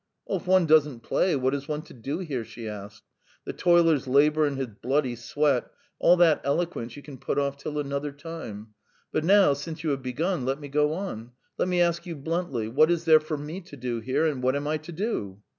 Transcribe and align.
"If 0.27 0.47
one 0.47 0.65
doesn't 0.65 1.01
play, 1.01 1.35
what 1.35 1.53
is 1.53 1.67
one 1.67 1.83
to 1.83 1.93
do 1.93 2.17
here?" 2.17 2.43
she 2.43 2.67
asked. 2.67 3.03
"The 3.45 3.53
toiler's 3.53 4.07
labour 4.07 4.47
and 4.47 4.57
his 4.57 4.69
bloody 4.81 5.15
sweat 5.15 5.69
all 5.99 6.17
that 6.17 6.41
eloquence 6.43 6.95
you 6.97 7.03
can 7.03 7.19
put 7.19 7.37
off 7.37 7.55
till 7.55 7.77
another 7.77 8.11
time; 8.11 8.69
but 9.11 9.23
now, 9.23 9.53
since 9.53 9.83
you 9.83 9.91
have 9.91 10.01
begun, 10.01 10.43
let 10.43 10.59
me 10.59 10.69
go 10.69 10.93
on. 10.93 11.33
Let 11.59 11.67
me 11.67 11.81
ask 11.81 12.07
you 12.07 12.15
bluntly, 12.15 12.67
what 12.67 12.89
is 12.89 13.05
there 13.05 13.19
for 13.19 13.37
me 13.37 13.61
to 13.61 13.77
do 13.77 13.99
here, 13.99 14.25
and 14.25 14.41
what 14.41 14.55
am 14.55 14.65
I 14.67 14.77
to 14.77 14.91
do?" 14.91 15.43